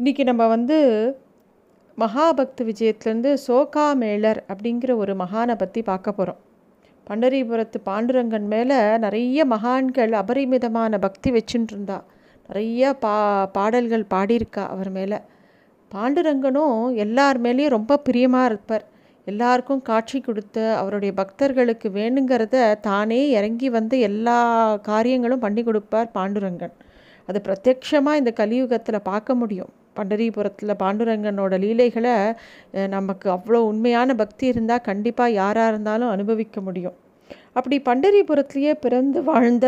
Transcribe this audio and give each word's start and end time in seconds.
இன்றைக்கி 0.00 0.24
நம்ம 0.24 0.46
வந்து 0.46 0.76
மகாபக்த 1.98 2.64
விஜயத்துலேருந்து 2.68 3.30
சோகா 3.46 3.84
மேளர் 4.02 4.38
அப்படிங்கிற 4.52 4.92
ஒரு 4.96 5.12
மகானை 5.14 5.54
பற்றி 5.54 5.80
பார்க்க 5.82 6.12
போகிறோம் 6.12 6.38
பண்டரிபுரத்து 7.06 7.78
பாண்டுரங்கன் 7.88 8.46
மேலே 8.52 8.78
நிறைய 8.98 9.44
மகான்கள் 9.44 10.12
அபரிமிதமான 10.12 10.98
பக்தி 10.98 11.30
வச்சுட்டு 11.30 11.74
இருந்தா. 11.74 11.98
நிறைய 12.48 12.92
பா 12.94 13.12
பாடல்கள் 13.56 14.04
பாடியிருக்கா 14.14 14.62
அவர் 14.66 14.90
மேலே. 14.90 15.18
பாண்டுரங்கனும் 15.92 16.78
எல்லார் 17.04 17.40
மேலேயும் 17.46 17.74
ரொம்ப 17.76 17.98
பிரியமாக 18.06 18.50
இருப்பார். 18.52 18.86
எல்லாருக்கும் 19.26 19.82
காட்சி 19.82 20.20
கொடுத்து 20.20 20.64
அவருடைய 20.74 21.14
பக்தர்களுக்கு 21.14 21.90
வேணுங்கிறத 21.98 22.78
தானே 22.80 23.20
இறங்கி 23.30 23.70
வந்து 23.70 23.98
எல்லா 24.00 24.38
காரியங்களும் 24.90 25.44
பண்ணி 25.46 25.62
கொடுப்பார் 25.62 26.08
பாண்டுரங்கன். 26.14 26.74
அது 27.28 27.40
பிரத்யக்ஷமாக 27.48 28.20
இந்த 28.22 28.32
கலியுகத்தில் 28.40 29.06
பார்க்க 29.12 29.34
முடியும். 29.34 29.72
பண்டரிபுரத்தில் 30.00 30.80
பாண்டுரங்கனோட 30.82 31.54
லீலைகளை 31.64 32.16
நமக்கு 32.96 33.28
அவ்வளோ 33.36 33.60
உண்மையான 33.72 34.14
பக்தி 34.22 34.46
இருந்தால் 34.54 34.86
கண்டிப்பாக 34.90 35.36
யாராக 35.40 35.72
இருந்தாலும் 35.74 36.12
அனுபவிக்க 36.16 36.60
முடியும். 36.68 36.96
அப்படி 37.58 37.76
பண்டரிபுரத்துலேயே 37.88 38.72
பிறந்து 38.84 39.18
வாழ்ந்த 39.30 39.66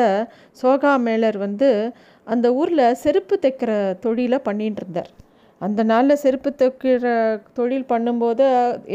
சோகா 0.61 0.93
மேலர் 1.07 1.39
வந்து 1.47 1.69
அந்த 2.27 2.47
ஊரில் 2.61 2.85
செருப்பு 3.03 3.37
தைக்கிற 3.45 3.73
தொழிலை 4.05 4.39
பண்ணிகிட்டு 4.49 4.83
இருந்தார் 4.83 5.11
அந்த 5.61 5.81
நாளில் 5.91 6.21
செருப்பு 6.23 6.51
தைக்கிற 6.61 7.11
தொழில் 7.59 7.91
பண்ணும்போது 7.93 8.47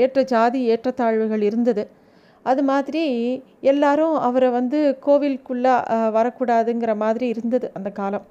ஏற்ற 0.04 0.22
ஜாதி 0.32 0.62
ஏற்றத்தாழ்வுகள் 0.74 1.44
இருந்தது. 1.50 1.84
அது 2.46 2.62
மாதிரி 2.72 3.04
எல்லாரும் 3.72 4.16
அவரை 4.28 4.50
வந்து 4.58 4.80
கோவிலுக்குள்ளே 5.06 5.76
வரக்கூடாதுங்கிற 6.18 6.92
மாதிரி 7.04 7.28
இருந்தது 7.34 7.68
அந்த 7.78 7.90
காலம். 8.00 8.26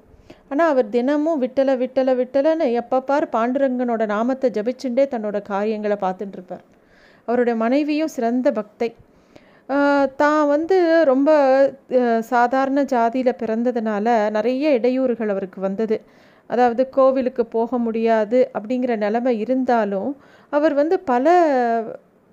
ஆனால் 0.51 0.71
அவர் 0.73 0.87
தினமும் 0.89 1.41
விட்டலை 1.43 1.73
விட்டலை 1.83 2.13
விட்டலைன்னு 2.21 2.67
எப்பப்பார் 2.81 3.25
பாண்டுரங்கனோட 3.35 4.03
நாமத்தை 4.15 4.49
ஜபிச்சுட்டே 4.57 5.05
தன்னோட 5.13 5.37
காரியங்களை 5.51 5.97
பார்த்துட்டு 6.05 6.37
இருப்பார் 6.37 6.65
அவருடைய 7.27 7.55
மனைவியும் 7.63 8.13
சிறந்த 8.15 8.49
பக்தை. 8.59 8.89
தான் 10.21 10.43
வந்து 10.47 10.75
ரொம்ப 11.09 11.29
சாதாரண 12.29 12.79
ஜாதியில் 12.93 13.39
பிறந்ததுனால 13.41 14.05
நிறைய 14.37 14.69
இடையூறுகள் 14.77 15.33
அவருக்கு 15.33 15.59
வந்தது. 15.67 15.97
அதாவது 16.49 16.83
கோவிலுக்கு 16.97 17.43
போக 17.55 17.77
முடியாது 17.85 18.39
அப்படிங்கிற 18.57 18.93
நிலைமை 19.05 19.33
இருந்தாலும் 19.43 20.11
அவர் 20.53 20.73
வந்து 20.73 20.97
பல 21.11 21.25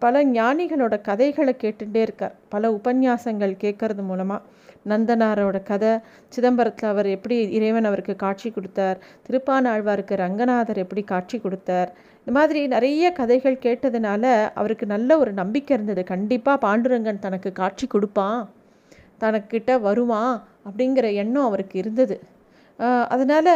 பல 0.02 0.22
ஞானிகளோட 0.32 0.94
கதைகளை 1.08 1.52
கேட்டுகிட்டே 1.62 2.00
இருக்கார். 2.06 2.34
பல 2.48 2.70
உபன்யாசங்கள் 2.78 3.54
கேட்கறது 3.64 4.02
மூலமாக 4.10 4.42
நந்தனாரோட 4.90 5.58
கதை. 5.70 5.92
சிதம்பரத்தில் 6.34 6.90
அவர் 6.92 7.08
எப்படி 7.16 7.36
இறைவன் 7.58 7.88
அவருக்கு 7.90 8.14
காட்சி 8.24 8.48
கொடுத்தார்? 8.56 8.98
திருப்பானாழ்வாருக்கு 9.27 10.14
ரங்கநாதர் 10.24 10.82
எப்படி 10.84 11.04
காட்சி 11.12 11.38
கொடுத்தார்? 11.44 11.90
இந்த 12.18 12.32
மாதிரி 12.38 12.60
நிறைய 12.74 13.12
கதைகள் 13.20 13.62
கேட்டதுனால 13.64 14.24
அவருக்கு 14.60 14.86
நல்ல 14.94 15.18
ஒரு 15.22 15.32
நம்பிக்கை 15.40 15.72
இருந்தது. 15.77 16.05
கண்டிப்பாக 16.12 16.62
பாண்டுரங்கன் 16.66 17.24
தனக்கு 17.27 17.52
காட்சி 17.62 17.86
கொடுப்பான். 17.94 18.40
தனக்கிட்ட 19.22 19.72
வருவான் 19.88 20.36
அப்படிங்கிற 20.68 21.06
எண்ணம் 21.22 21.48
அவருக்கு 21.48 21.77
இருந்தது. 21.82 22.16
அதனால் 23.14 23.52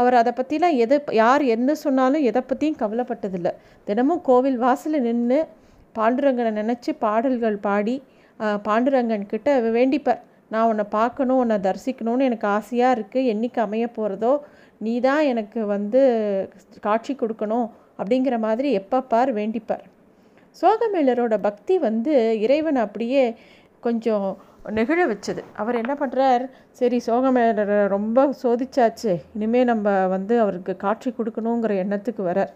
அவர் 0.00 0.16
அதை 0.18 0.32
பற்றிலாம் 0.36 0.76
எதை 0.84 0.96
யார் 1.20 1.42
என்ன 1.54 1.70
சொன்னாலும் 1.84 2.26
எதை 2.30 2.42
பற்றியும் 2.50 2.80
கவலைப்பட்டதில்லை. 2.82 3.52
தினமும் 3.88 4.22
கோவில் 4.28 4.58
வாசலில் 4.64 5.06
நின்று 5.08 5.38
பாண்டுரங்கனை 5.98 6.52
நினச்சி 6.60 6.90
பாடல்கள் 7.04 7.56
பாடி 7.66 7.96
பாண்டுரங்கன் 8.66 9.30
கிட்ட 9.32 9.48
வேண்டிப்பார் 9.76 10.20
நான் 10.52 10.68
உன்னை 10.70 10.86
பார்க்கணும் 10.98 11.40
உன்னை 11.42 11.56
தரிசிக்கணும்னு 11.66 12.28
எனக்கு 12.30 12.46
ஆசையாக 12.56 12.96
இருக்குது 12.96 13.30
என்றைக்கு 13.32 13.60
அமைய 13.66 13.86
போகிறதோ 13.98 14.32
நீ 14.86 14.94
தான் 15.06 15.22
எனக்கு 15.32 15.60
வந்து 15.74 16.00
காட்சி 16.86 17.12
கொடுக்கணும் 17.14 17.66
அப்படிங்கிற 18.00 18.36
மாதிரி 18.44 18.68
எப்பப்பார் 18.80 19.30
வேண்டிப்பார். 19.38 19.84
சோகமேலரோட 20.60 21.34
பக்தி 21.48 21.74
வந்து 21.88 22.14
இறைவன் 22.44 22.78
அப்படியே 22.84 23.24
கொஞ்சம் 23.86 24.26
நெகிழ 24.78 25.00
வச்சது. 25.10 25.42
அவர் 25.60 25.80
என்ன 25.82 25.92
பண்ணுறார் 26.00 26.42
சரி 26.78 26.98
சோகமேலரை 27.06 27.78
ரொம்ப 27.94 28.24
சோதிச்சாச்சு. 28.42 29.12
இனிமேல் 29.36 29.70
நம்ம 29.72 29.92
வந்து 30.14 30.34
அவருக்கு 30.44 30.72
காட்சி 30.84 31.10
கொடுக்கணுங்கிற 31.10 31.74
எண்ணத்துக்கு 31.84 32.24
வரார். 32.30 32.52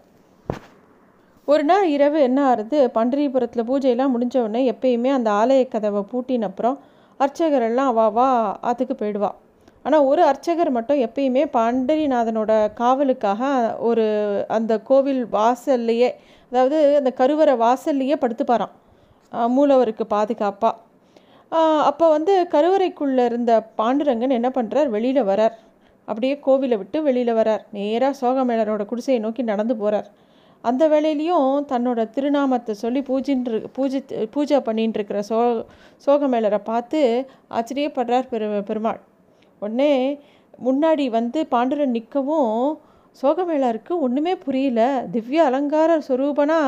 ஒரு 1.47 1.63
நாள் 1.69 1.87
இரவு 1.95 2.19
என்ன 2.27 2.39
ஆறுது? 2.51 2.77
பண்டரிபுரத்தில் 2.97 3.67
பூஜையெல்லாம் 3.69 4.13
முடிஞ்ச 4.15 4.35
உடனே 4.43 4.61
எப்பயுமே 4.73 5.09
அந்த 5.17 5.29
ஆலய 5.41 5.63
கதவை 5.73 6.01
பூட்டின 6.11 6.47
அப்புறம் 6.51 6.77
அர்ச்சகரெல்லாம் 7.19 7.91
வா 7.97 8.05
வா 8.17 8.29
ஆற்றுக்கு 8.67 8.95
போயிடுவா. 9.01 9.29
ஆனால் 9.85 10.05
ஒரு 10.11 10.21
அர்ச்சகர் 10.29 10.71
மட்டும் 10.77 11.01
எப்பயுமே 11.05 11.43
பாண்டரிநாதனோட 11.57 12.51
காவலுக்காக 12.79 13.41
ஒரு 13.89 14.05
அந்த 14.57 14.73
கோவில் 14.89 15.21
வாசல்லையே 15.35 16.09
அதாவது 16.51 16.79
அந்த 16.99 17.11
கருவறை 17.19 17.53
வாசல்லையே 17.65 18.15
படுத்துப்பாரான் 18.23 18.73
மூலவருக்கு 19.57 20.05
பாதுகாப்பாக 20.15 20.83
அப்போ 21.89 22.05
வந்து 22.15 22.33
கருவறைக்குள்ளே 22.53 23.23
இருந்த 23.29 23.51
பாண்டுரங்கன் 23.79 24.37
என்ன 24.37 24.49
பண்ணுறார் 24.55 24.89
வெளியில் 24.95 25.27
வரார். 25.29 25.55
அப்படியே 26.07 26.35
கோவிலை 26.45 26.75
விட்டு 26.81 26.97
வெளியில் 27.07 27.37
வரார். 27.39 27.63
நேராக 27.77 28.13
சோகமேளரோட 28.21 28.83
குடிசையை 28.91 29.19
நோக்கி 29.25 29.43
நடந்து 29.51 29.75
போகிறார் 29.81 30.07
அந்த 30.69 30.83
வேலையிலையும் 30.93 31.49
தன்னோட 31.71 31.99
திருநாமத்தை 32.15 32.73
சொல்லி 32.83 33.01
பூஜின்று 33.09 33.57
பூஜி 33.77 33.99
பூஜை 34.35 34.57
பண்ணின்னு 34.67 34.97
இருக்கிற 34.99 35.19
சோ 35.29 35.39
சோகமேளரை 36.05 36.59
பார்த்து 36.69 37.01
ஆச்சரியப்படுறார் 37.57 38.31
பெரு 38.31 38.47
பெருமாள். 38.69 38.99
உடனே 39.61 39.93
முன்னாடி 40.65 41.05
வந்து 41.17 41.39
பாண்டுரன் 41.53 41.95
நிற்கவும் 41.97 42.51
சோகமேளருக்கு 43.21 43.93
ஒன்றுமே 44.05 44.33
புரியல. 44.45 44.81
திவ்ய 45.13 45.43
அலங்கார 45.49 45.91
ஸ்வரூபனா 46.07 46.59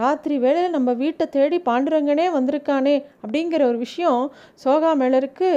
ராத்திரி 0.00 0.36
வேளையில் 0.44 0.76
நம்ம 0.76 0.92
வீட்டை 1.02 1.26
தேடி 1.36 1.58
பாண்டுரங்கனே 1.68 2.26
வந்திருக்கானே 2.38 2.96
அப்படிங்கிற 3.22 3.62
ஒரு 3.70 3.78
விஷயம் 3.86 4.22
சோகாமேளருக்கு 4.64 5.50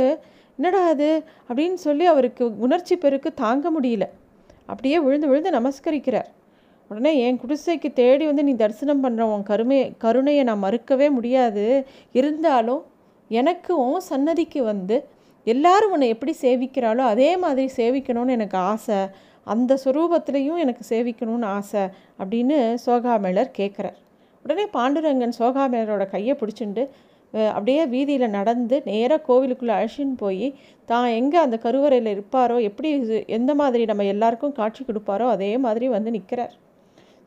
என்னடா 0.59 0.81
அது 0.93 1.09
அப்படின்னு 1.49 1.79
சொல்லி 1.87 2.05
அவருக்கு 2.13 2.43
உணர்ச்சி 2.65 2.95
பெருக்கு 2.97 3.31
தாங்க 3.43 3.69
முடியல. 3.77 4.05
அப்படியே 4.71 4.97
விழுந்து 5.05 5.29
விழுந்து 5.31 5.51
நமஸ்கரிக்கிறார். 5.57 6.29
உடனே 6.91 7.11
என் 7.25 7.39
குடிசைக்கு 7.41 7.89
தேடி 7.99 8.23
வந்து 8.29 8.43
நீ 8.47 8.53
தரிசனம் 8.63 9.03
பண்ணுற 9.05 9.23
உன் 9.33 9.45
கருமை 9.49 9.79
கருணையை 10.03 10.43
நான் 10.49 10.63
மறுக்கவே 10.65 11.07
முடியாது. 11.17 11.65
இருந்தாலும் 12.19 12.81
எனக்கு 13.29 13.71
உன் 13.85 14.03
சன்னதிக்கு 14.09 14.59
வந்து 14.71 14.97
எல்லாரும் 15.47 15.93
உன்னை 15.95 16.07
எப்படி 16.13 16.33
சேவிக்கிறாளோ 16.43 17.03
அதே 17.13 17.29
மாதிரி 17.43 17.65
சேவிக்கணும்னு 17.79 18.35
எனக்கு 18.37 18.57
ஆசை. 18.71 18.99
அந்த 19.47 19.71
சுரூபத்திலையும் 19.83 20.61
எனக்கு 20.63 20.83
சேவிக்கணும்னு 20.89 21.47
ஆசை 21.57 21.83
அப்படின்னு 22.19 22.57
சோகாமேளர் 22.85 23.51
கேட்குறார் 23.59 23.97
உடனே 24.45 24.65
பாண்டுரங்கன் 24.77 25.37
சோகாமேளரோட 25.39 26.03
கையை 26.13 26.33
பிடிச்சிண்டு 26.39 26.83
அப்படியே 27.53 27.83
வீதியில் 27.93 28.35
நடந்து 28.37 28.75
நேராக 28.89 29.25
கோவிலுக்குள்ளே 29.27 29.73
அழைச்சின்னு 29.77 30.15
போய் 30.23 30.47
தான் 30.89 31.07
எங்கே 31.19 31.37
அந்த 31.37 31.57
கருவறையில் 31.65 32.11
இருப்பாரோ 32.13 32.57
எப்படி 32.69 32.89
எந்த 33.37 33.51
மாதிரி 33.61 33.85
நம்ம 33.91 34.05
எல்லாருக்கும் 34.13 34.57
காட்சி 34.59 34.83
கொடுப்பாரோ 34.83 35.27
அதே 35.35 35.51
மாதிரி 35.65 35.87
வந்து 35.95 36.11
நிற்கிறார் 36.17 36.53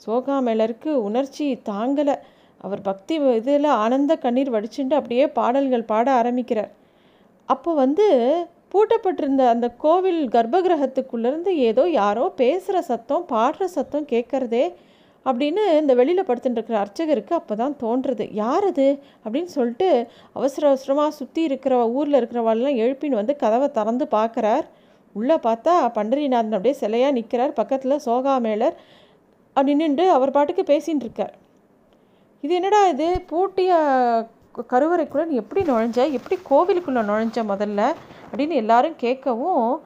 சோகாமேளருக்கு 0.06 0.90
உணர்ச்சி 1.08 1.46
தாங்கலை. 1.70 2.16
அவர் 2.64 2.80
பக்தி 2.82 3.14
இதில் 3.34 3.70
ஆனந்த 3.82 4.12
கண்ணீர் 4.16 4.54
வடிச்சுட்டு 4.54 4.94
அப்படியே 4.94 5.24
பாடல்கள் 5.28 5.90
பாட 5.92 6.06
ஆரம்பிக்கிறார். 6.12 6.70
அப்போ 7.48 7.70
வந்து 7.74 8.06
பூட்டப்பட்டிருந்த 8.74 9.42
அந்த 9.48 9.66
கோவில் 9.84 10.20
கர்ப்பகிரகத்துக்குள்ளேருந்து 10.28 11.52
ஏதோ 11.68 11.84
யாரோ 11.90 12.24
பேசுகிற 12.36 12.80
சத்தம் 12.82 13.24
பாடுற 13.32 13.64
சத்தம் 13.76 14.06
கேட்குறதே 14.06 14.64
அப்படின்னு 15.26 15.62
இந்த 15.80 15.92
வெளியில் 15.94 16.26
படுத்துட்டுருக்கிற 16.28 16.76
அர்ச்சகருக்கு 16.82 17.32
அப்போ 17.34 17.54
தான் 17.54 17.74
தோன்றுறது. 17.82 18.24
யார் 18.32 18.64
அது? 18.64 18.86
அப்படின்னு 19.24 19.50
சொல்லிட்டு 19.56 19.88
அவசர 20.32 20.68
அவசரமாக 20.68 21.10
சுற்றி 21.10 21.42
இருக்கிற 21.42 21.74
ஊரில் 21.88 22.18
இருக்கிறவாள்லாம் 22.20 22.78
எழுப்பின்னு 22.84 23.20
வந்து 23.20 23.36
கதவை 23.36 23.68
திறந்து 23.70 24.06
பார்க்குறார் 24.16 24.66
உள்ளே 25.14 25.36
பார்த்தா 25.46 25.74
பண்டரிநாதன் 25.96 26.56
அப்படியே 26.56 26.76
சிலையாக 26.80 27.12
நிற்கிறார் 27.12 27.52
பக்கத்தில் 27.52 28.02
சோகாமேளர் 28.06 28.76
நின்றுண்டு 29.62 30.10
அவர் 30.10 30.30
பாட்டுக்கு 30.30 30.62
பேசின்னு 30.62 31.04
இருக்கார். 31.06 31.34
இது 32.40 32.54
என்னடா 32.54 32.86
இது? 32.86 33.24
பூட்டிய 33.26 33.76
கருவறைக்குள்ளே 34.70 35.24
நீ 35.24 35.34
எப்படி 35.34 35.70
நுழைஞ்ச? 35.70 36.12
எப்படி 36.12 36.36
கோவிலுக்குள்ளே 36.50 37.02
நுழைஞ்ச 37.10 37.42
முதல்ல? 37.52 37.82
அப்படின்னு 38.30 38.54
எல்லாரும் 38.62 38.96
கேட்கவும் 39.00 39.78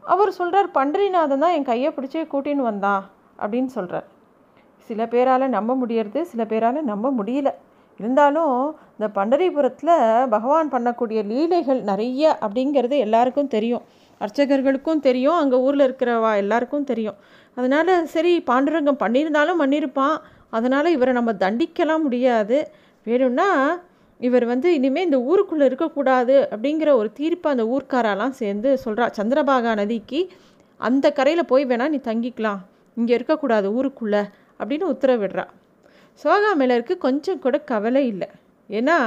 அவர் 0.00 0.30
சொல்கிறார் 0.30 0.68
பண்டரிநாதன் 0.74 1.38
தான் 1.38 1.52
என் 1.52 1.64
கையை 1.64 1.92
பிடிச்சி 1.96 2.20
கூட்டின்னு 2.32 2.68
வந்தான் 2.70 3.10
அப்படின்னு 3.38 3.66
சொல்கிறார் 3.66 4.04
சில 4.78 5.06
பேரால் 5.06 5.48
நம்ப 5.48 5.76
முடியறது 5.76 6.22
சில 6.22 6.44
பேரால் 6.44 6.84
நம்ப 6.84 7.10
முடியல. 7.10 7.50
இருந்தாலும் 8.00 8.76
இந்த 8.98 9.08
பண்டரிபுரத்தில் 9.14 10.28
பகவான் 10.28 10.72
பண்ணக்கூடிய 10.72 11.26
லீலைகள் 11.26 11.82
நிறைய 11.82 12.38
அப்படிங்கிறது 12.40 12.98
எல்லாருக்கும் 12.98 13.48
தெரியும். 13.48 13.82
அர்ச்சகர்களுக்கும் 14.20 15.00
தெரியும் 15.00 15.34
அங்கே 15.34 15.56
ஊரில் 15.56 15.84
இருக்கிறவா 15.88 16.36
எல்லாருக்கும் 16.36 16.84
தெரியும். 16.84 17.14
அதனால் 17.56 17.92
சரி 18.14 18.32
பாண்டுரங்கம் 18.50 19.02
பண்ணியிருந்தாலும் 19.04 19.60
பண்ணியிருப்பான். 19.62 20.16
அதனால் 20.56 20.94
இவரை 20.96 21.12
நம்ம 21.18 21.32
தண்டிக்கலாம் 21.44 22.04
முடியாது. 22.06 22.58
வேணும்னா 23.06 23.48
இவர் 24.20 24.44
வந்து 24.52 24.68
இனிமேல் 24.78 25.06
இந்த 25.08 25.18
ஊருக்குள்ளே 25.30 25.64
இருக்கக்கூடாது 25.70 26.34
அப்படிங்கிற 26.54 26.90
ஒரு 27.00 27.08
தீர்ப்பை 27.18 27.48
அந்த 27.54 27.64
ஊர்க்காரெல்லாம் 27.74 28.34
சேர்ந்து 28.40 28.70
சொல்கிறா 28.84 29.06
சந்திரபாகா 29.18 29.72
நதிக்கு 29.80 30.20
அந்த 30.80 31.06
கரையில் 31.18 31.50
போய் 31.52 31.64
வேணால் 31.70 31.94
நீ 31.94 32.00
தங்கிக்கலாம். 32.10 32.60
இங்கே 32.96 33.14
இருக்கக்கூடாது 33.18 33.68
ஊருக்குள்ளே 33.78 34.22
அப்படின்னு 34.60 34.86
உத்தரவிடுறா. 34.94 35.44
சோகாமேலருக்கு 36.24 36.94
கொஞ்சம் 37.06 37.42
கூட 37.44 37.56
கவலை 37.70 38.02
இல்லை. 38.12 38.28
ஏன்னா 38.70 38.98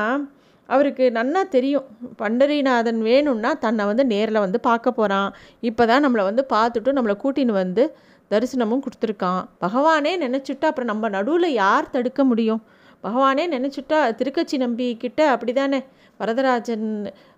அவருக்கு 0.74 1.06
நன்னா 1.18 1.42
தெரியும். 1.56 1.86
பண்டரிநாதன் 2.22 3.02
வேணும்னா 3.10 3.52
தன்னை 3.66 3.84
வந்து 3.92 4.06
நேரில் 4.14 4.44
வந்து 4.46 4.60
பார்க்க 4.68 4.98
போகிறான் 5.00 5.30
இப்போ 5.70 5.86
தான் 5.92 6.04
நம்மளை 6.06 6.24
வந்து 6.30 6.46
பார்த்துட்டு 6.56 6.98
நம்மளை 6.98 7.16
கூட்டின்னு 7.24 7.56
வந்து 7.64 7.86
தரிசனமும் 8.31 8.84
கொடுத்துருக்கான். 8.86 9.42
பகவானே 9.64 10.14
நினச்சிட்டா 10.25 10.68
அப்புறம் 10.72 10.92
நம்ம 10.92 11.10
நடுவில் 11.16 11.50
யார் 11.64 11.94
தடுக்க 11.96 12.22
முடியும்? 12.31 12.62
பகவானே 13.06 13.46
நினச்சிட்டா 13.56 14.00
திருக்கச்சி 14.20 14.58
நம்பிக்கிட்ட 14.66 15.22
அப்படி 15.34 15.54
தானே 15.62 15.80
வரதராஜன் 16.20 16.88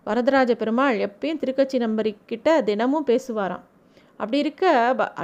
வரதராஜ 0.08 0.52
பெருமாள் 0.62 0.98
எப்பயும் 1.08 1.40
திருக்கச்சி 1.42 1.78
நம்பரிக்கிட்ட 1.86 2.50
தினமும் 2.68 3.08
பேசுவாராம். 3.12 3.64
அப்படி 4.20 4.38
இருக்க 4.44 4.66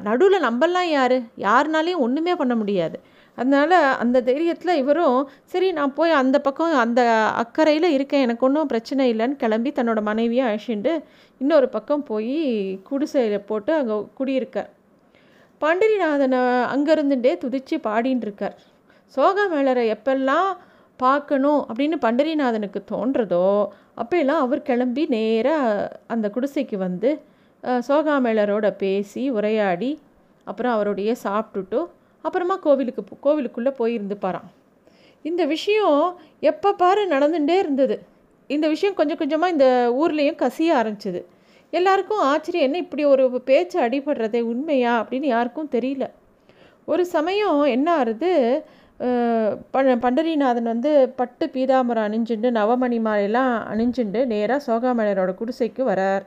நடுவில் 0.07 0.45
நம்பலாம் 0.47 0.89
யார்? 0.97 1.17
யாருனாலையும் 1.47 2.03
ஒன்றுமே 2.05 2.33
பண்ண 2.41 2.53
முடியாது. 2.61 2.97
அதனால் 3.37 3.75
அந்த 4.03 4.17
தைரியத்தில் 4.27 4.79
இவரும் 4.81 5.19
சரி 5.51 5.67
நான் 5.77 5.93
போய் 5.99 6.19
அந்த 6.21 6.37
பக்கம் 6.47 6.73
அந்த 6.83 7.01
அக்கறையில் 7.41 7.87
இருக்கேன். 7.95 8.25
எனக்கு 8.25 8.45
ஒன்றும் 8.47 8.71
பிரச்சனை 8.71 9.05
இல்லைன்னு 9.13 9.41
கிளம்பி 9.43 9.71
தன்னோட 9.77 10.01
மனைவியை 10.09 10.43
அழைச்சிட்டு 10.47 10.93
இன்னொரு 11.41 11.67
பக்கம் 11.75 12.03
போய் 12.09 12.35
குடிசையில் 12.89 13.47
போட்டு 13.49 13.71
அங்கே 13.79 13.97
குடியிருக்கார். 14.19 14.69
பாண்டிரிநாதனை 15.61 16.41
அங்கேருந்துட்டே 16.73 17.31
துதித்து 17.43 17.77
பாடின்னு 17.87 18.25
இருக்கார். 18.27 18.57
சோகா 19.15 19.45
மேலரை 19.53 19.85
எப்பெல்லாம் 19.95 20.49
பார்க்கணும் 20.99 21.61
அப்படின்னு 21.67 21.97
பண்டரிநாதனுக்கு 22.05 22.79
தோன்றதோ 22.91 23.47
அப்போல்லாம் 24.01 24.43
அவர் 24.45 24.61
கிளம்பி 24.69 25.03
நேராக 25.13 25.87
அந்த 26.13 26.25
குடிசைக்கு 26.35 26.77
வந்து 26.87 27.09
சோகாமேளரோட 27.87 28.67
பேசி 28.83 29.23
உரையாடி 29.37 29.89
அப்புறம் 30.47 30.75
அவருடைய 30.75 31.11
சாப்பிட்டுட்டு 31.23 31.79
அப்புறமா 32.25 32.55
கோவிலுக்கு 32.65 33.03
கோவிலுக்குள்ளே 33.25 33.71
போயிருந்துப்பாராம். 33.79 34.47
இந்த 35.25 35.43
விஷயம் 35.45 36.01
எப்போ 36.51 36.69
பாரு 36.73 37.01
நடந்துகிட்டே 37.13 37.57
இருந்தது. 37.63 37.95
இந்த 38.49 38.65
விஷயம் 38.73 38.97
கொஞ்சம் 38.99 39.19
கொஞ்சமாக 39.21 39.53
இந்த 39.55 39.67
ஊர்லேயும் 40.01 40.41
கசிய 40.43 40.69
ஆரம்பிச்சிது. 40.79 41.21
எல்லாருக்கும் 41.73 42.23
ஆச்சரியம் 42.31 42.67
என்ன 42.67 42.79
இப்படி 42.85 43.03
ஒரு 43.05 43.23
பேச்சு 43.49 43.77
அடிபடுறதே 43.81 44.41
உண்மையா 44.53 44.93
அப்படின்னு 45.01 45.27
யாருக்கும் 45.35 45.73
தெரியல. 45.75 46.05
ஒரு 46.91 47.03
சமயம் 47.15 47.59
என்ன 47.75 47.87
ஆறுது 47.99 48.31
ப 49.73 49.83
பண்டரிநாதன் 50.03 50.71
வந்து 50.71 50.91
பட்டு 51.19 51.45
பீதாமரம் 51.53 52.07
அணிஞ்சுண்டு 52.07 52.49
நவமணி 52.57 52.99
மாலையெல்லாம் 53.05 53.53
அணிஞ்சுண்டு 53.71 54.19
நேராக 54.31 54.65
சோகாமலரோட 54.67 55.31
குடிசைக்கு 55.39 55.83
வரார். 55.91 56.25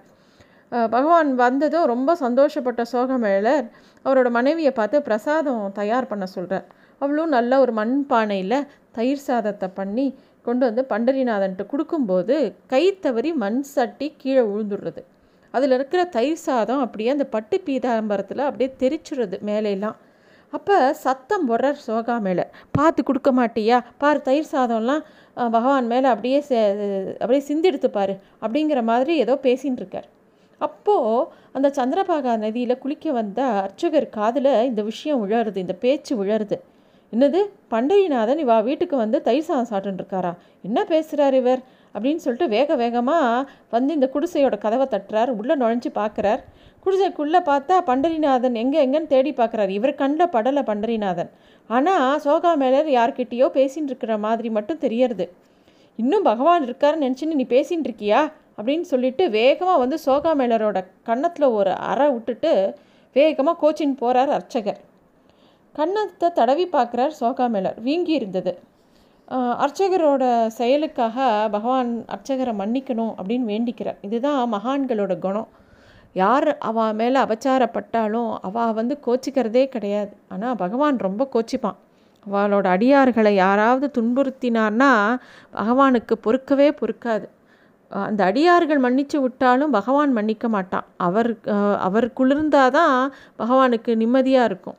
பகவான் 0.95 1.31
வந்ததும் 1.43 1.91
ரொம்ப 1.93 2.11
சந்தோஷப்பட்ட 2.21 2.83
சோகமேளர் 2.93 3.67
அவரோட 4.05 4.31
மனைவியை 4.31 4.73
பார்த்து 4.73 5.03
பிரசாதம் 5.03 5.73
தயார் 5.73 6.07
பண்ண 6.07 6.27
சொல்கிறார் 6.27 6.65
அவளும் 6.99 7.29
நல்ல 7.29 7.61
ஒரு 7.61 7.73
மண் 7.73 8.07
பானையில் 8.11 8.67
தயிர் 8.93 9.25
சாதத்தை 9.27 9.69
பண்ணி 9.75 10.19
கொண்டு 10.43 10.67
வந்து 10.67 10.83
பண்டரிநாதன்ட்டு 10.89 11.67
கொடுக்கும்போது 11.67 12.55
கை 12.67 12.99
தவறி 13.01 13.33
மண் 13.33 13.63
சட்டி 13.63 14.15
கீழே 14.17 14.41
விழுந்துடுறது 14.41 15.05
அதில் 15.51 15.71
இருக்கிற 15.71 16.05
தயிர் 16.05 16.37
சாதம் 16.37 16.81
அப்படியே 16.81 17.11
அந்த 17.11 17.25
பட்டு 17.25 17.63
பீதாம்பரத்தில் 17.67 18.39
அப்படியே 18.39 18.75
தெரிச்சுடுறது 18.79 19.39
மேலையெல்லாம் 19.45 19.97
அப்போ 20.51 20.93
சத்தம் 20.93 21.51
போடுறார் 21.51 21.79
சோகா 21.87 22.21
மேலே 22.21 22.45
பார்த்து 22.71 23.03
கொடுக்க 23.03 23.33
மாட்டியா? 23.33 23.85
பாரு 23.99 24.23
தயிர் 24.23 24.53
சாதம்லாம் 24.53 25.01
பகவான் 25.35 25.87
மேலே 25.87 26.09
அப்படியே 26.09 26.37
அப்படியே 27.21 27.41
சிந்தி 27.41 27.71
எடுத்துப்பார் 27.71 28.21
அப்படிங்கிற 28.43 28.83
மாதிரி 28.83 29.17
ஏதோ 29.17 29.39
பேசின்னு 29.43 29.77
இருக்கார் 29.77 30.09
அப்போது 30.67 31.27
அந்த 31.57 31.69
சந்திரபாகா 31.79 32.33
நதியில் 32.45 32.81
குளிக்க 32.83 33.13
வந்த 33.19 33.41
அர்ச்சகர் 33.65 34.09
காதில் 34.17 34.53
இந்த 34.71 34.81
விஷயம் 34.91 35.21
விழருது 35.23 35.59
இந்த 35.65 35.77
பேச்சு 35.85 36.13
விழருது 36.21 36.57
என்னது? 37.13 37.41
பண்டையநாதன் 37.73 38.41
இவா 38.45 38.57
வீட்டுக்கு 38.69 38.97
வந்து 39.03 39.19
தயிர் 39.27 39.47
சாதம் 39.49 39.71
சாப்பிட்டுருக்காரா 39.73 40.33
என்ன 40.69 40.79
பேசுகிறார் 40.93 41.37
இவர்? 41.41 41.61
அப்படின்னு 41.95 42.23
சொல்லிட்டு 42.25 42.47
வேக 42.55 42.77
வேகமாக 42.83 43.49
வந்து 43.75 43.91
இந்த 43.97 44.07
குடிசையோட 44.15 44.57
கதவை 44.65 44.87
தட்டுறார். 44.95 45.31
உள்ளே 45.41 45.55
நுழைஞ்சு 45.61 45.91
பார்க்குறார் 46.01 46.41
குடிசைக்குள்ளே 46.85 47.41
பார்த்தா 47.51 47.75
பண்டரிநாதன் 47.91 48.57
எங்கே 48.63 48.79
எங்கேன்னு 48.85 49.13
தேடி 49.13 49.33
பார்க்குறாரு 49.37 49.73
இவர் 49.79 49.99
கண்ணில் 50.01 50.33
படலை 50.35 50.63
பண்டரிநாதன் 50.71 51.31
ஆனால் 51.71 52.19
சோகா 52.25 52.53
மேலர் 52.63 52.89
யார்கிட்டேயோ 52.97 53.47
பேசின்னு 53.59 53.91
இருக்கிற 53.93 54.15
மாதிரி 54.25 54.49
மட்டும் 54.57 54.83
தெரியறது. 54.85 55.27
இன்னும் 55.99 56.27
பகவான் 56.31 56.67
இருக்காருன்னு 56.69 57.07
நினச்சின்னு 57.07 57.39
நீ 57.41 57.47
பேசின்னு 57.55 57.87
இருக்கியா? 57.89 58.21
அப்படின்னு 58.59 58.87
சொல்லிட்டு 58.93 59.25
வேகமாக 59.39 59.83
வந்து 59.83 59.97
சோகா 60.07 60.33
மேலரோட 60.41 60.79
கன்னத்தில் 61.09 61.55
ஒரு 61.59 61.73
அறை 61.91 62.07
விட்டுட்டு 62.15 62.53
வேகமாக 63.17 63.57
கோச்சின் 63.63 63.99
போகிறார் 64.03 64.31
அர்ச்சகர். 64.37 64.81
கன்னத்தை 65.75 66.29
தடவி 66.39 66.67
பார்க்குறார் 66.77 67.13
சோகா 67.21 67.47
மேலர். 67.55 67.79
வீங்கி 67.89 68.13
இருந்தது. 68.19 68.53
அர்ச்சகரோட 69.65 70.25
செயலுக்காக 70.59 71.17
பகவான் 71.55 71.93
அர்ச்சகரை 72.15 72.53
மன்னிக்கணும் 72.61 73.13
அப்படின்னு 73.19 73.47
வேண்டிக்கிறார். 73.53 73.99
இதுதான் 74.07 74.41
மகான்களோட 74.55 75.15
குணம். 75.27 75.49
யார் 76.23 76.49
அவள் 76.69 76.97
மேலே 76.99 77.19
அபச்சாரப்பட்டாலும் 77.23 78.31
அவள் 78.49 78.77
வந்து 78.81 78.95
கோச்சிக்கிறதே 79.07 79.65
கிடையாது. 79.75 80.13
ஆனால் 80.35 80.59
பகவான் 80.65 80.99
ரொம்ப 81.07 81.23
கோச்சிப்பான். 81.35 81.79
அவளோட 82.27 82.67
அடியார்களை 82.75 83.33
யாராவது 83.45 83.87
துன்புறுத்தினார்னா 83.97 84.93
பகவானுக்கு 85.57 86.17
பொறுக்கவே 86.27 86.69
பொறுக்காது. 86.81 87.27
அந்த 88.09 88.21
அடியார்கள் 88.31 88.81
மன்னிச்சு 88.85 89.19
விட்டாலும் 89.25 89.75
பகவான் 89.77 90.13
மன்னிக்க 90.19 90.47
மாட்டான். 90.55 90.87
அவர் 91.07 91.31
அவர் 91.89 92.07
குளிர்ந்தாதான் 92.19 92.97
பகவானுக்கு 93.43 93.93
நிம்மதியாக 94.03 94.49
இருக்கும். 94.51 94.79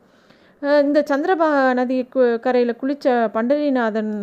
இந்த 0.86 1.00
சந்திரபா 1.12 1.48
நதி 1.80 1.98
கரையில் 2.46 2.80
குளித்த 2.82 3.16
பண்டரிநாதன் 3.36 4.14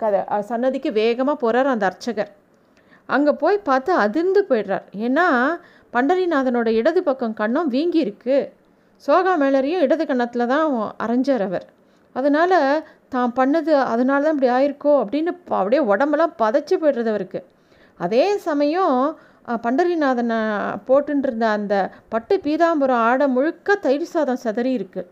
கதை 0.00 0.20
சன்னதிக்கு 0.50 0.90
வேகமாக 1.00 1.36
போகிறார் 1.42 1.72
அந்த 1.74 1.84
அர்ச்சகர். 1.90 2.30
அங்கே 3.14 3.32
போய் 3.42 3.66
பார்த்து 3.68 3.92
அதிர்ந்து 4.04 4.40
போயிடுறார். 4.50 4.86
ஏன்னா 5.06 5.26
பண்டரிநாதனோட 5.96 6.68
இடது 6.80 7.00
பக்கம் 7.08 7.38
கண்ணம் 7.40 7.72
வீங்கி 7.74 8.00
இருக்கு. 8.06 8.36
சோகா 9.04 9.32
மேலரையும் 9.42 9.84
இடது 9.86 10.04
கண்ணத்தில் 10.10 10.50
தான் 10.52 10.66
அரைஞ்சார் 11.04 11.44
அவர். 11.48 11.66
அதனால் 12.16 12.58
தான் 13.14 13.34
பண்ணது 13.38 13.72
அதனால 13.92 14.20
தான் 14.24 14.34
இப்படி 14.36 14.50
ஆயிருக்கோ 14.56 14.92
அப்படின்னு 15.02 15.32
அப்படியே 15.60 15.82
உடம்பெல்லாம் 15.92 16.34
பதைச்சி 16.42 16.76
போய்டுறது 16.82 17.12
அவருக்கு. 17.14 17.40
அதே 18.04 18.24
சமயம் 18.48 18.98
பண்டரிநாதனை 19.64 20.38
போட்டுருந்த 20.88 21.44
அந்த 21.56 21.74
பட்டு 22.14 22.34
பீதாம்பரம் 22.46 23.02
ஆட 23.08 23.28
முழுக்க 23.34 23.78
தயிர் 23.84 24.12
சாதம் 24.14 24.44
சதறி 24.46 24.72
இருக்குது 24.78 25.10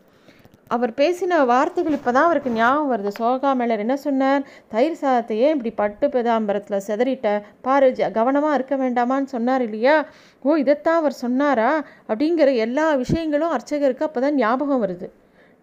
அவர் 0.74 0.92
பேசின 1.00 1.38
வார்த்தைகள் 1.50 1.96
இப்போ 1.96 2.10
தான் 2.12 2.26
அவருக்கு 2.28 2.50
ஞாபகம் 2.58 2.90
வருது. 2.92 3.10
சோகா 3.18 3.50
மேலர் 3.60 3.82
என்ன 3.84 3.96
சொன்னார்? 4.04 4.42
தயிர் 4.72 4.98
சாதத்தையே 5.00 5.48
இப்படி 5.54 5.70
பட்டு 5.80 6.06
பீதாம்பரத்தில் 6.14 6.84
செதறிட்ட? 6.86 7.28
பாரு 7.66 7.88
கவனமாக 8.18 8.56
இருக்க 8.58 8.76
வேண்டாமான்னு 8.82 9.32
சொன்னார் 9.34 9.64
இல்லையா? 9.66 9.96
ஓ 10.44 10.56
இதைத்தான் 10.62 11.00
அவர் 11.02 11.16
சொன்னாரா? 11.24 11.70
அப்படிங்கிற 12.08 12.54
எல்லா 12.66 12.86
விஷயங்களும் 13.02 13.54
அர்ச்சகருக்கு 13.56 14.08
அப்போ 14.08 14.22
தான் 14.26 14.38
ஞாபகம் 14.42 14.82
வருது. 14.84 15.08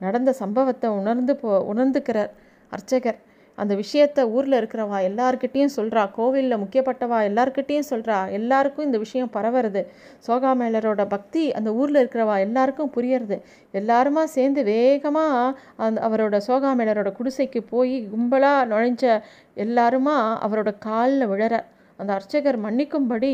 நடந்த 0.05 0.31
சம்பவத்தை 0.43 0.89
உணர்ந்து 0.99 1.35
போ 1.41 1.49
உணர்ந்துக்கிறார் 1.73 2.31
அர்ச்சகர். 2.71 3.19
அந்த 3.55 3.73
விஷயத்த 3.75 4.19
ஊரில் 4.29 4.57
இருக்கிறவா 4.59 4.97
எல்லாருக்கிட்டேயும் 5.07 5.73
சொல்கிறா 5.75 6.03
கோவிலில் 6.11 6.61
முக்கியப்பட்டவா 6.63 7.17
எல்லாருக்கிட்டேயும் 7.29 7.89
சொல்கிறா 7.89 8.31
எல்லாருக்கும் 8.31 8.85
இந்த 8.85 8.97
விஷயம் 8.97 9.31
பரவுறது. 9.33 9.81
சோகாமேலரோட 10.27 11.05
பக்தி 11.07 11.43
அந்த 11.51 11.73
ஊரில் 11.73 12.01
இருக்கிறவா 12.01 12.39
எல்லாருக்கும் 12.39 12.91
புரியறது. 12.95 13.37
எல்லாருமா 13.73 14.23
சேர்ந்து 14.23 14.63
வேகமாக 14.63 15.59
அந்த 15.75 16.01
அவரோட 16.09 16.39
சோகாமேலரோட 16.47 17.11
குடிசைக்கு 17.19 17.61
போய் 17.69 17.95
கும்பலாக 18.13 18.69
நுழைஞ்ச 18.71 19.21
எல்லாருமா 19.55 20.17
அவரோட 20.47 20.71
காலில் 20.79 21.29
விழற. 21.29 21.55
அந்த 21.97 22.13
அர்ச்சகர் 22.13 22.59
மன்னிக்கும்படி 22.65 23.33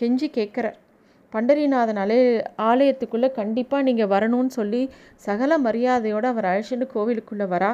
கெஞ்சி 0.00 0.28
கேட்குறார் 0.38 0.78
பண்டரிநாதன் 1.32 2.00
அலே 2.02 2.18
ஆலயத்துக்குள்ளே 2.70 3.28
கண்டிப்பாக 3.32 3.82
நீங்கள் 3.82 4.10
வரணும்னு 4.12 4.52
சொல்லி 4.58 4.82
சகல 5.16 5.58
மரியாதையோடு 5.58 6.28
அவர் 6.32 6.44
அழைச்சிட்டு 6.44 6.86
கோவிலுக்குள்ளே 6.94 7.46
வரா. 7.54 7.72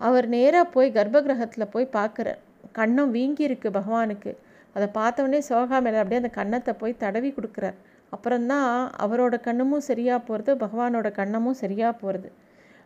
அவர் 0.00 0.26
நேராக 0.28 0.66
போய் 0.74 0.96
கர்ப்பகிரகத்தில் 0.96 1.72
போய் 1.74 1.94
பார்க்குறார் 1.98 2.40
கண்ணம் 2.78 3.10
வீங்கியிருக்கு 3.16 3.68
பகவானுக்கு. 3.78 4.30
அதை 4.76 4.86
பார்த்தவொடனே 4.98 5.40
சோகா 5.48 5.78
மேலே 5.84 6.00
அப்படியே 6.02 6.20
அந்த 6.22 6.32
கண்ணத்தை 6.38 6.72
போய் 6.78 7.00
தடவி 7.02 7.30
கொடுக்குறார். 7.36 7.76
அப்புறம்தான் 8.14 8.70
அவரோட 9.04 9.34
கண்ணமும் 9.46 9.84
சரியாக 9.90 10.20
போகிறது 10.28 10.52
பகவானோட 10.64 11.08
கண்ணமும் 11.18 11.60
சரியாக 11.60 11.92
போகிறது 12.00 12.28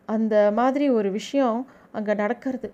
அந்த 0.08 0.34
மாதிரி 0.58 0.86
ஒரு 0.98 1.08
விஷயம் 1.10 1.58
அங்கே 1.96 2.14
நடக்கிறது. 2.22 2.68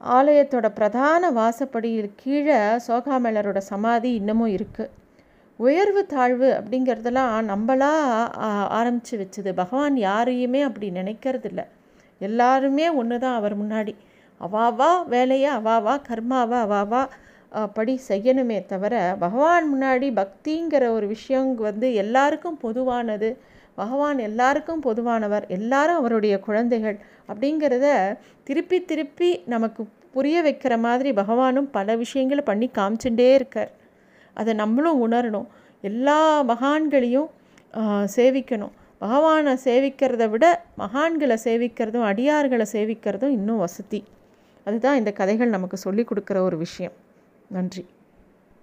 ஆலயத்தோட 0.00 0.68
பிரதான 0.78 1.30
வாசப்படியில் 1.30 2.10
கீழே 2.22 2.58
சோகாமேலரோட 2.86 3.58
சமாதி 3.72 4.10
இன்னமும் 4.20 4.54
இருக்குது 4.56 4.92
உயர்வு 5.58 6.02
தாழ்வு 6.06 6.48
அப்படிங்கிறதெல்லாம் 6.58 7.34
நம்மளா 7.50 7.92
ஆரம்பித்து 8.78 9.14
வச்சது. 9.20 9.50
பகவான் 9.60 9.96
யாரையுமே 10.08 10.60
அப்படி 10.68 10.88
நினைக்கிறதில்ல. 10.90 11.62
எல்லாருமே 12.28 12.86
ஒன்று 13.00 13.16
தான் 13.24 13.38
அவர் 13.40 13.54
முன்னாடி. 13.62 13.94
அவாவா 14.40 14.90
வேலையை 15.14 15.50
அவாவா 15.58 15.94
கர்மாவா 16.08 16.58
அவாவா 16.66 17.02
படி 17.76 17.94
செய்யணுமே 18.08 18.58
தவிர 18.72 18.94
பகவான் 19.22 19.66
முன்னாடி 19.72 20.06
பக்திங்கிற 20.20 20.84
ஒரு 20.96 21.06
விஷயம் 21.14 21.50
வந்து 21.68 21.88
எல்லாருக்கும் 22.02 22.58
பொதுவானது. 22.64 23.30
பகவான் 23.78 24.18
எல்லாருக்கும் 24.28 24.82
பொதுவானவர். 24.86 25.44
எல்லாரும் 25.56 25.98
அவருடைய 26.00 26.34
குழந்தைகள் 26.46 26.96
அப்படிங்கிறத 27.30 27.86
திருப்பி 28.48 28.78
திருப்பி 28.90 29.30
நமக்கு 29.54 29.82
புரிய 30.14 30.38
வைக்கிற 30.46 30.74
மாதிரி 30.86 31.10
பகவானும் 31.20 31.68
பல 31.76 31.94
விஷயங்களை 32.02 32.42
பண்ணி 32.50 32.66
காமிச்சுட்டே 32.78 33.28
இருக்கார். 33.38 33.70
அதை 34.36 34.52
நம்மளும் 34.62 35.00
உணரணும். 35.06 35.48
எல்லா 35.84 36.18
மகான்களையும் 36.50 37.30
சேவிக்கணும். 38.16 38.74
பகவானை 39.02 39.52
சேவிக்கிறத 39.64 40.24
விட 40.30 40.46
மகான்களை 40.78 41.36
சேவிக்கிறதும் 41.44 42.06
அடியார்களை 42.10 42.66
சேவிக்கிறதும் 42.72 43.34
இன்னும் 43.38 43.56
வசதி. 43.56 44.00
அதுதான் 44.66 44.96
இந்த 44.96 45.12
கதைகள் 45.12 45.48
நமக்கு 45.48 45.76
சொல்லிக் 45.76 46.10
கொடுக்குற 46.10 46.38
ஒரு 46.38 46.56
விஷயம். 46.56 46.92
நன்றி. 47.48 47.84